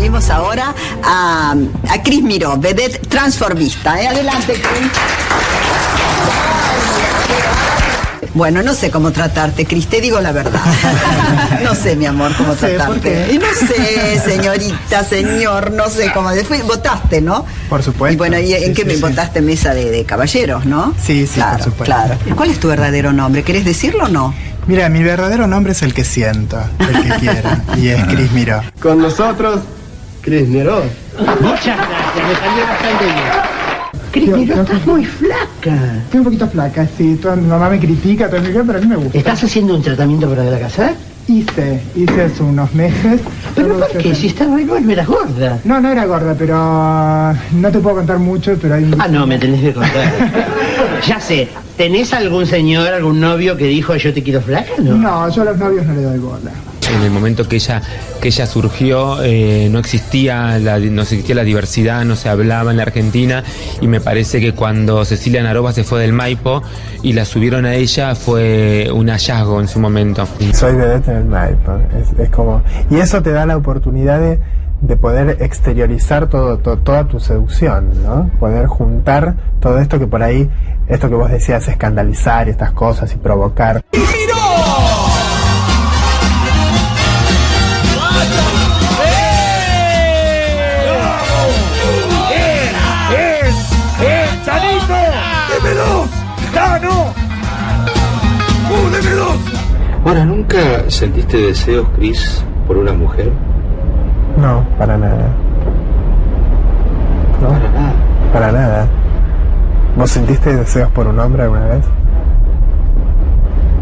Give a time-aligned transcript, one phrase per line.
[0.00, 0.74] Vimos ahora
[1.04, 1.54] a,
[1.88, 4.00] a Cris Miró, vedette transformista.
[4.00, 4.08] ¿eh?
[4.08, 4.90] Adelante, Cris.
[8.32, 10.60] Bueno, no sé cómo tratarte, Cris, te digo la verdad.
[11.64, 13.38] no sé, mi amor, cómo Sí, ¿por tratarte.
[13.40, 16.30] no sé, señorita, señor, no sé cómo.
[16.66, 17.44] Votaste, ¿no?
[17.68, 18.14] Por supuesto.
[18.14, 19.00] Y bueno, ¿y en Sí, qué sí, me sí.
[19.00, 20.94] votaste mesa de, de caballeros, no?
[21.04, 21.84] Sí, sí, claro, por supuesto.
[21.84, 22.18] Claro.
[22.36, 23.42] ¿Cuál es tu verdadero nombre?
[23.42, 24.32] ¿Querés decirlo o no?
[24.66, 27.50] Mira, mi verdadero nombre es el que siento, el que quiero.
[27.76, 28.62] y es Cris Miró.
[28.80, 29.60] Con nosotros,
[30.22, 30.82] Cris Neró.
[31.40, 33.60] Muchas gracias, me salió bastante bien.
[34.12, 35.96] Cris, Yo- pero yo- estás muy flaca.
[36.04, 37.18] Estoy un poquito flaca, sí.
[37.22, 39.16] Toda mi mamá me critica, todo mi pero a mí me gusta.
[39.16, 40.92] ¿Estás haciendo un tratamiento para de la casa?
[41.28, 43.20] Hice, hice hace unos meses.
[43.54, 44.14] ¿Pero por qué?
[44.14, 45.58] Si estás re no eras gorda.
[45.64, 49.00] No, no era gorda, pero ah, no te puedo contar mucho, pero hay un...
[49.00, 50.12] Ah, no, me tenés que contar.
[51.06, 54.96] ya sé, ¿tenés algún señor, algún novio que dijo yo te quiero flaca, no?
[54.96, 56.50] No, yo a los novios no le doy bola.
[56.96, 57.80] En el momento que ella,
[58.20, 62.78] que ella surgió, eh, no, existía la, no existía la diversidad, no se hablaba en
[62.78, 63.44] la Argentina
[63.80, 66.62] y me parece que cuando Cecilia Naroba se fue del Maipo
[67.02, 70.26] y la subieron a ella fue un hallazgo en su momento.
[70.52, 71.78] Soy vedette en el Maipo.
[72.00, 72.62] Es, es como...
[72.90, 74.40] Y eso te da la oportunidad de,
[74.80, 78.30] de poder exteriorizar todo, to- toda tu seducción, ¿no?
[78.40, 80.50] Poder juntar todo esto que por ahí,
[80.88, 83.82] esto que vos decías, escandalizar y estas cosas y provocar.
[100.10, 100.58] Ahora, ¿nunca
[100.88, 103.30] sentiste deseos, Chris, por una mujer?
[104.36, 105.28] No, para nada.
[107.40, 107.50] ¿No?
[107.50, 107.92] Para nada.
[108.32, 108.88] Para nada.
[109.94, 111.84] ¿Vos sentiste deseos por un hombre alguna vez?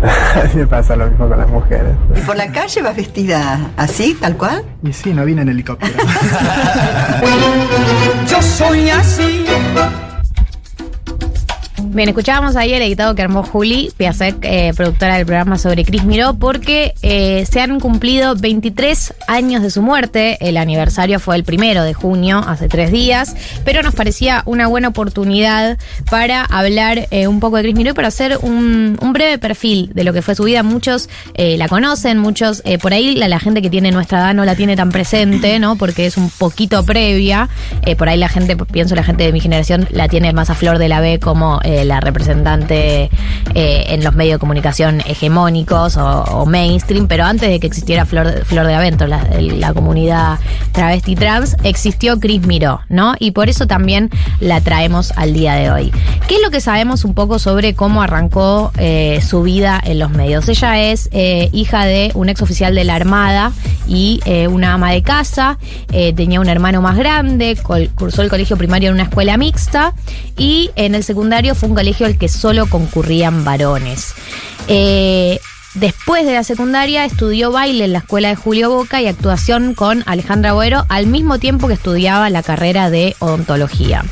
[0.54, 1.94] Me pasa lo mismo con las mujeres.
[2.14, 4.62] ¿Y por la calle vas vestida así, tal cual?
[4.82, 5.94] Y sí, no vine en helicóptero.
[8.28, 9.46] Yo soy así.
[11.98, 16.04] Bien, escuchábamos ahí el editado que armó Juli Piasek, eh, productora del programa sobre Cris
[16.04, 20.38] Miró, porque eh, se han cumplido 23 años de su muerte.
[20.38, 24.86] El aniversario fue el primero de junio, hace tres días, pero nos parecía una buena
[24.86, 25.76] oportunidad
[26.08, 30.04] para hablar eh, un poco de Cris Miró y para hacer un, breve perfil de
[30.04, 30.62] lo que fue su vida.
[30.62, 34.54] Muchos la conocen, muchos por ahí la, la gente que tiene nuestra edad no la
[34.54, 35.74] tiene tan presente, ¿no?
[35.74, 37.48] Porque es un poquito previa.
[37.96, 40.78] Por ahí la gente, pienso la gente de mi generación, la tiene más a flor
[40.78, 43.10] de la B como eh, la representante
[43.54, 48.44] eh, en los medios de comunicación hegemónicos o, mainstream, pero antes de que existiera Flor,
[48.44, 49.06] Flor de B,
[49.58, 50.38] la, comunidad
[50.72, 53.14] travesti trans, existió Cris Miró, ¿no?
[53.18, 54.10] Y por eso también
[54.40, 55.92] la traemos al día de hoy.
[56.26, 60.10] ¿Qué es lo que sabemos un poco sobre cómo arrancó eh, su vida en los
[60.10, 60.48] medios?
[60.48, 63.52] Ella es eh, hija de un ex oficial de la Armada
[63.86, 67.56] y una ama de casa, tenía un hermano más grande,
[67.94, 69.94] cursó el colegio primario en una escuela mixta
[70.36, 74.14] y en el secundario fue un colegio al que solo concurrían varones.
[74.66, 75.40] Eh,
[75.74, 80.02] Después de la secundaria estudió baile en la escuela de Julio Boca y actuación con
[80.06, 84.04] Alejandra Boero al mismo tiempo que estudiaba la carrera de odontología.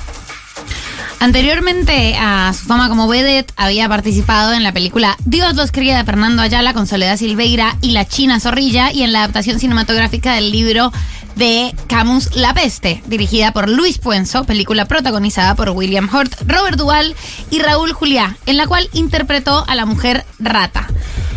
[1.19, 6.05] Anteriormente a su fama como vedette, había participado en la película Dios los cría de
[6.05, 10.53] Fernando Ayala con Soledad Silveira y La China Zorrilla y en la adaptación cinematográfica del
[10.53, 10.93] libro
[11.37, 17.15] de Camus La Peste, dirigida por Luis Puenzo, película protagonizada por William Hurt, Robert Duvall
[17.51, 20.89] y Raúl Juliá, en la cual interpretó a la mujer rata.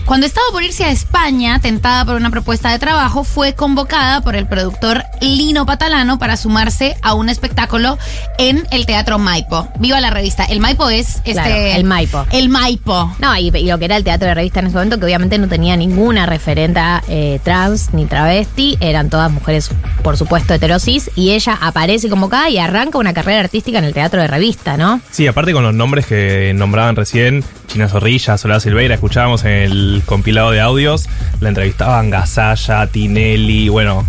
[0.10, 4.36] Cuando estaba por irse a España, tentada por una propuesta de trabajo, fue convocada por
[4.36, 8.00] el productor Lino Patalano para sumarse a un espectáculo
[8.40, 9.68] en el Teatro Maipo.
[9.78, 10.46] Viva la revista.
[10.46, 11.34] El Maipo es este.
[11.34, 12.26] Claro, el Maipo.
[12.32, 13.16] El Maipo.
[13.20, 15.38] No, y, y lo que era el teatro de revista en ese momento, que obviamente
[15.38, 19.70] no tenía ninguna referenta eh, trans ni travesti, eran todas mujeres,
[20.02, 24.20] por supuesto, heterosis, y ella aparece convocada y arranca una carrera artística en el teatro
[24.20, 25.02] de revista, ¿no?
[25.12, 30.02] Sí, aparte con los nombres que nombraban recién, China Zorrilla, Soledad Silveira, escuchábamos en el
[30.06, 31.08] compilado de audios,
[31.40, 34.08] la entrevistaban Gasalla, Tinelli, bueno,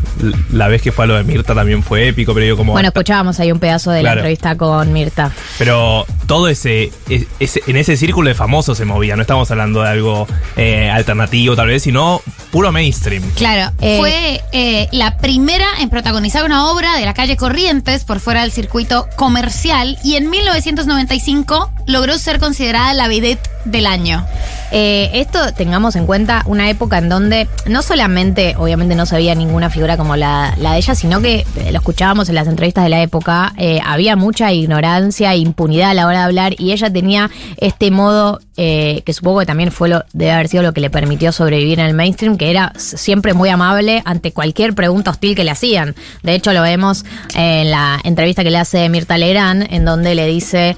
[0.51, 2.73] la vez que fue a lo de Mirta también fue épico, pero yo como...
[2.73, 5.31] Bueno, escuchábamos ahí un pedazo de la entrevista con Mirta.
[5.59, 9.83] Pero todo ese, es- ese- en ese círculo de famosos se movía, no estamos hablando
[9.83, 13.23] de algo eh, alternativo tal vez, sino puro mainstream.
[13.37, 18.21] Claro, Eh, fue eh, la primera en protagonizar una obra de la calle Corrientes por
[18.21, 24.25] fuera del circuito comercial y en 1995 logró ser considerada la vedette del año.
[24.73, 29.69] Eh, esto tengamos en cuenta una época en donde no solamente, obviamente no se ninguna
[29.69, 33.03] figura como la, de ella, sino que eh, lo escuchábamos en las entrevistas de la
[33.03, 37.31] época, eh, había mucha ignorancia e impunidad a la hora de hablar y ella tenía
[37.59, 41.33] este modo que supongo que también fue lo, debe haber sido lo que le permitió
[41.33, 45.51] sobrevivir en el mainstream, que era siempre muy amable ante cualquier pregunta hostil que le
[45.51, 45.95] hacían.
[46.23, 50.27] De hecho, lo vemos en la entrevista que le hace Mirta Legrand, en donde le
[50.27, 50.77] dice.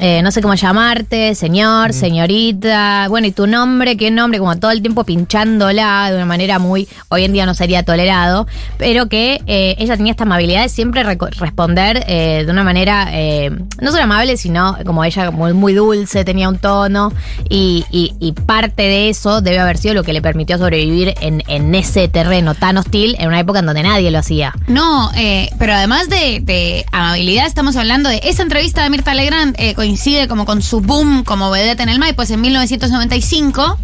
[0.00, 4.70] Eh, no sé cómo llamarte, señor, señorita, bueno, y tu nombre, qué nombre, como todo
[4.70, 8.46] el tiempo pinchándola de una manera muy, hoy en día no sería tolerado,
[8.78, 13.50] pero que eh, ella tenía esta amabilidad de siempre responder eh, de una manera, eh,
[13.80, 17.12] no solo amable, sino como ella muy, muy dulce, tenía un tono,
[17.48, 21.42] y, y- y parte de eso debe haber sido lo que le permitió sobrevivir en,
[21.46, 24.54] en ese terreno tan hostil en una época en donde nadie lo hacía.
[24.66, 29.54] No, eh, pero además de, de amabilidad, estamos hablando de esa entrevista de Mirta Legrand,
[29.58, 33.76] eh, coincide como con su boom como vedette en el MAI, pues en 1995.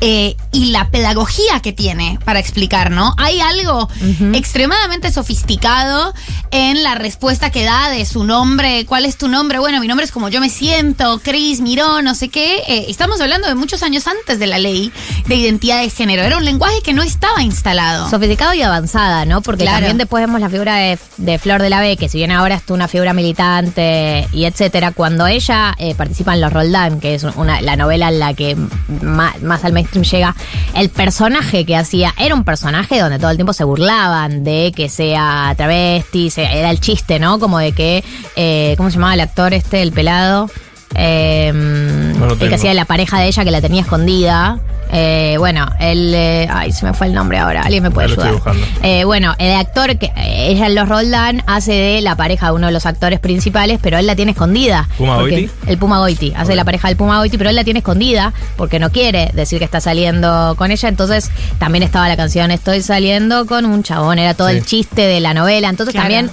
[0.00, 3.14] Eh, y la pedagogía que tiene para explicar, ¿no?
[3.18, 3.88] Hay algo
[4.32, 6.14] extremadamente sofisticado
[6.50, 8.86] en la respuesta que da de su nombre.
[8.86, 9.58] ¿Cuál es tu nombre?
[9.58, 12.58] Bueno, mi nombre es como yo me siento, Cris, Miró, no sé qué.
[12.68, 14.92] Eh, estamos hablando de muchos años antes de la ley
[15.26, 16.22] de identidad de género.
[16.22, 18.08] Era un lenguaje que no estaba instalado.
[18.08, 19.42] Sofisticado y avanzada, ¿no?
[19.42, 19.78] Porque Claro.
[19.78, 22.54] también después vemos la figura de, de Flor de la B, que si bien ahora
[22.56, 27.24] es una figura militante y etcétera, cuando ella eh, participa en Los Roldán, que es
[27.24, 28.56] una, la novela en la que
[29.02, 30.36] ma- más, al mainstream llega,
[30.74, 34.88] el personaje que hacía era un personaje donde todo el tiempo se burlaban de que
[34.88, 37.38] sea travesti, se- era el chiste, ¿no?
[37.38, 38.04] Como de que,
[38.36, 40.50] eh, ¿cómo se llamaba el actor este, el pelado?
[40.94, 41.52] Eh,
[42.44, 44.58] el que hacía la pareja de ella que la tenía escondida.
[44.90, 46.12] Eh, bueno, él.
[46.14, 47.62] eh, ay, se me fue el nombre ahora.
[47.62, 48.34] Alguien me puede ayudar.
[48.82, 52.52] Eh, bueno, el actor que eh, ella en Los Roldán hace de la pareja de
[52.52, 54.88] uno de los actores principales, pero él la tiene escondida.
[54.96, 55.50] ¿Puma Porque- Goiti?
[55.66, 56.32] El Puma Goiti.
[56.36, 56.56] Hace Ok.
[56.56, 59.64] la pareja del Puma Goiti, pero él la tiene escondida porque no quiere decir que
[59.64, 60.88] está saliendo con ella.
[60.88, 64.18] Entonces también estaba la canción Estoy saliendo con un chabón.
[64.18, 64.56] Era todo Sí.
[64.56, 65.68] el chiste de la novela.
[65.68, 66.08] Entonces Claro.
[66.08, 66.30] también.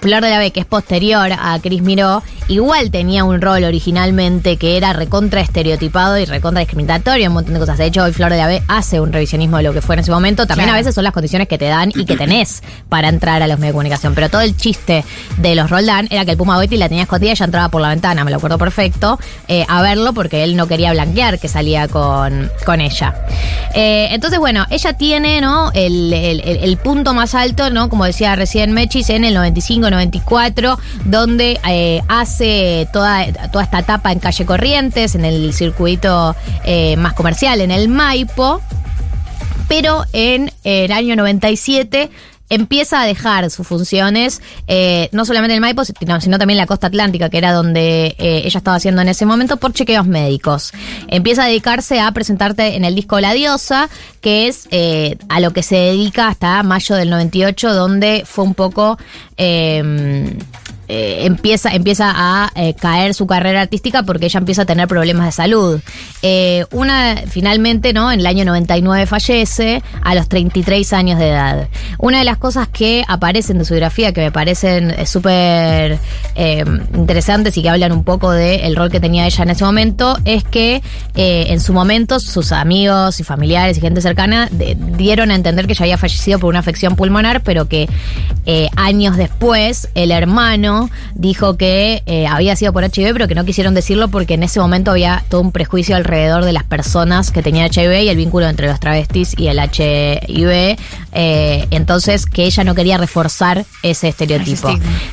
[0.00, 4.56] Flor de la B, que es posterior a Cris Miró, igual tenía un rol originalmente
[4.56, 7.78] que era recontra estereotipado y recontra discriminatorio, un montón de cosas.
[7.78, 10.00] De hecho, hoy Flor de la B hace un revisionismo de lo que fue en
[10.00, 10.46] ese momento.
[10.46, 10.76] También Claro.
[10.76, 13.58] a veces son las condiciones que te dan y que tenés para entrar a los
[13.58, 14.14] medios de comunicación.
[14.14, 15.04] Pero todo el chiste
[15.38, 17.80] de los Roldán era que el Puma Goiti la tenía escondida y ella entraba por
[17.82, 19.18] la ventana, me lo acuerdo perfecto,
[19.48, 23.14] eh, a verlo porque él no quería blanquear que salía con, con ella.
[23.74, 25.70] Eh, entonces, bueno, ella tiene, ¿no?
[25.72, 27.88] El, el- el- el punto más alto, ¿no?
[27.88, 32.33] Como decía recién Mechis, en el 95-94, donde eh, hace
[32.92, 36.34] toda, toda esta etapa en calle Corrientes, en el circuito
[36.64, 38.60] eh, más comercial, en el Maipo
[39.68, 42.10] pero en el año 97
[42.50, 46.66] empieza a dejar sus funciones, eh, no solamente en el Maipo, sino, también en la
[46.66, 50.72] costa atlántica, que era donde eh, ella estaba haciendo en ese momento, por chequeos médicos.
[51.08, 53.88] Empieza a dedicarse a presentarte en el disco La Diosa,
[54.20, 54.68] que es
[55.28, 58.98] a lo que se dedica hasta mayo del 98, donde fue un poco...
[60.86, 65.26] eh, empieza, empieza a eh, caer su carrera artística porque ella empieza a tener problemas
[65.26, 65.80] de salud.
[66.20, 68.12] Eh, una, finalmente, ¿no?
[68.12, 71.68] En el año 99 fallece a los 33 años de edad.
[71.98, 75.98] Una de las cosas que aparecen de su biografía que me parecen súper
[76.94, 80.44] interesantes y que hablan un poco del rol que tenía ella en ese momento es
[80.44, 80.82] que
[81.14, 85.84] en su momento sus amigos y familiares y gente cercana dieron a entender que ella
[85.84, 87.88] había fallecido por una afección pulmonar, pero que
[88.76, 90.73] años después el hermano
[91.14, 94.60] dijo que eh, había sido por HIV, pero que no quisieron decirlo porque en ese
[94.60, 98.48] momento había todo un prejuicio alrededor de las personas que tenían HIV y el vínculo
[98.48, 100.76] entre los travestis y el HIV.
[101.12, 104.70] eh, entonces, que ella no quería reforzar ese estereotipo.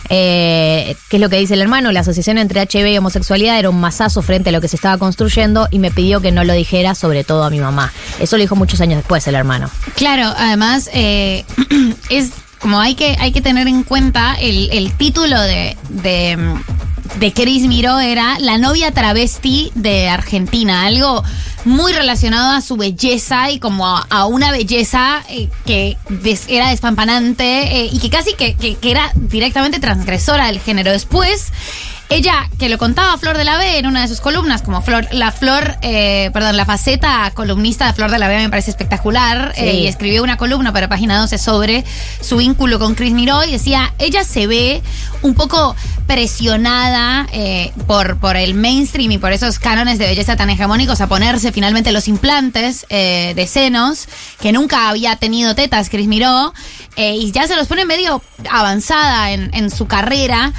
[0.10, 1.92] Eh, ¿Qué es lo que dice el hermano?
[1.92, 4.98] La asociación entre HIV y homosexualidad era un masazo frente a lo que se estaba
[4.98, 7.92] construyendo y me pidió que no lo dijera, sobre todo a mi mamá.
[8.20, 9.70] Eso lo dijo muchos años después el hermano.
[9.96, 10.90] Claro, además
[12.10, 16.38] es como hay que, hay que tener en cuenta el, el título de, de,
[17.20, 21.24] de Cris Miró era La novia travesti de Argentina, algo
[21.66, 26.70] muy relacionado a su belleza y como a, a una belleza eh, que des- era
[26.70, 30.92] despampanante eh, y que casi que, que- que era directamente transgresora del género.
[30.92, 31.52] Después...
[32.12, 35.08] Ella, que lo contaba Flor de la B en una de sus columnas, como Flor,
[35.14, 39.54] la Flor, eh, perdón, la faceta columnista de Flor de la B me parece espectacular.
[39.56, 39.62] Sí.
[39.62, 41.86] eh, y escribió una columna para Página 12 sobre
[42.20, 44.84] su vínculo con Chris Miró y decía, ella se ve
[45.22, 45.74] un poco
[46.06, 51.08] presionada eh, por, por el mainstream y por esos cánones de belleza tan hegemónicos a
[51.08, 54.10] ponerse finalmente los implantes eh, de senos,
[54.42, 56.54] que nunca había tenido tetas Chris Miró,
[56.98, 60.52] y ya se los pone medio avanzada en, en su carrera.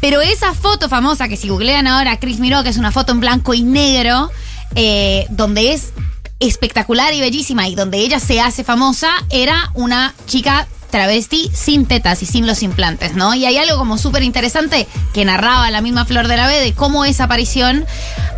[0.00, 3.20] Pero esa foto famosa que si googlean ahora Chris Miró, que es una foto en
[3.20, 4.30] blanco y negro,
[4.74, 5.92] eh, donde es
[6.40, 12.22] espectacular y bellísima y donde ella se hace famosa, era una chica travesti sin tetas
[12.22, 13.34] y sin los implantes, ¿no?
[13.34, 16.72] Y hay algo como súper interesante que narraba la misma Flor de la B de
[16.72, 17.84] cómo esa aparición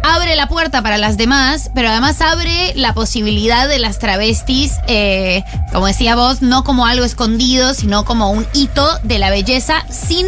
[0.02, 5.44] abre la puerta para las demás, pero además abre la posibilidad de las travestis, eh,
[5.72, 10.26] como decía vos, no como algo escondido, sino como un hito de la belleza sin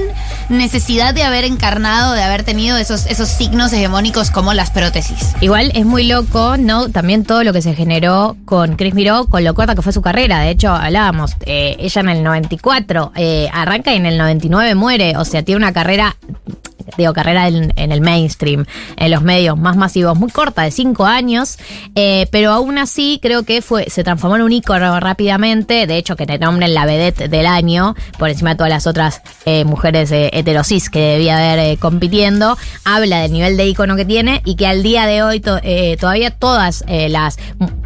[0.48, 5.34] necesidad de haber encarnado, de haber tenido esos, esos signos hegemónicos como las prótesis.
[5.40, 6.88] Igual es muy loco, ¿no?
[6.88, 10.02] También todo lo que se generó con Chris Miró, con lo corta que fue su
[10.02, 10.40] carrera.
[10.40, 15.16] De hecho, hablábamos, eh, ella en el 94 eh, arranca y en el 99 muere.
[15.16, 16.16] O sea, tiene una carrera
[16.96, 21.58] digo, carrera en, el mainstream, en los medios más masivos, muy corta, de cinco años,
[21.94, 26.16] eh, pero aún así creo que fue, se transformó en un ícono rápidamente, de hecho
[26.16, 30.12] que te nombren la vedette del año, por encima de todas las otras eh, mujeres
[30.12, 34.56] eh, heterosis que debía haber eh, compitiendo, habla del nivel de ícono que tiene y
[34.56, 35.58] que al día de hoy to,
[35.98, 37.38] todavía todas las,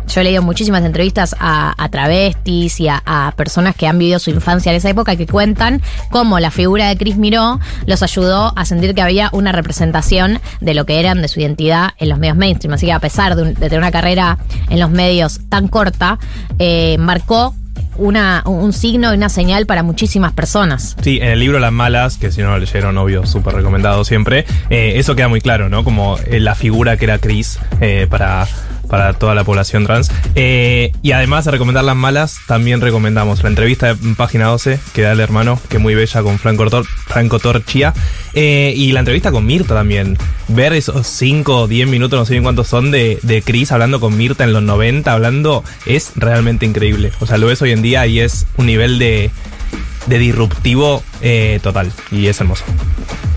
[0.06, 4.30] yo he leído muchísimas entrevistas a, a travestis y a, personas que han vivido su
[4.30, 8.64] infancia en esa época que cuentan cómo la figura de Chris Miró los ayudó a
[8.64, 12.36] sentir que había una representación de lo que eran de su identidad en los medios
[12.36, 12.74] mainstream.
[12.74, 14.38] Así que a pesar de, tener una carrera
[14.70, 16.18] en los medios tan corta,
[16.58, 17.54] eh, marcó
[17.96, 20.96] una, un signo y una señal para muchísimas personas.
[21.02, 24.44] Sí, en el libro Las Malas, que si no lo leyeron, obvio, súper recomendado siempre,
[24.70, 25.82] eh, eso queda muy claro, ¿no?
[25.82, 27.58] Como eh, la figura que era Chris
[28.10, 28.46] para
[28.88, 30.10] para toda la población trans.
[30.34, 35.02] Eh, y además de recomendar las malas, también recomendamos la entrevista de Página 12 que
[35.02, 37.94] da el hermano, que muy bella con Franco, Tor Franco Torchia.
[38.34, 40.18] Eh, y la entrevista con Mirta también.
[40.48, 44.00] Ver esos 5 o 10 minutos, no sé bien cuántos son, de, de Chris hablando
[44.00, 47.12] con Mirta en los 90, hablando, es realmente increíble.
[47.20, 49.30] O sea, lo ves hoy en día y es un nivel de,
[50.06, 51.92] de disruptivo eh, total.
[52.10, 52.64] Y es hermoso.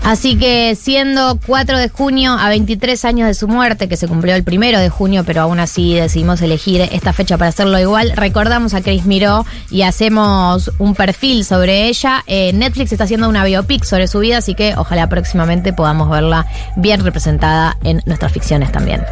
[0.02, 4.34] Así que siendo 4 de junio a 23 años de su muerte, que se cumplió
[4.34, 8.72] el primero de junio, pero aún así decidimos elegir esta fecha para hacerlo igual, recordamos
[8.72, 12.24] a Chris Miró y hacemos un perfil sobre ella.
[12.26, 16.46] Eh, Netflix está haciendo una biopic sobre su vida, así que ojalá próximamente podamos verla
[16.76, 19.02] bien representada en nuestras ficciones también.